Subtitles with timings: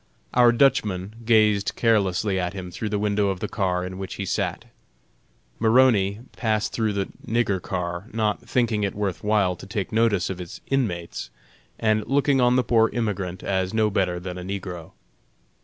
[0.33, 4.25] Our Dutchman gazed carelessly at him through the window of the car in which he
[4.25, 4.65] sat.
[5.59, 10.41] Maroney passed through the "nigger car," not thinking it worth while to take notice of
[10.41, 11.29] its inmates,
[11.79, 14.93] and looking on the poor immigrant as no better than a negro.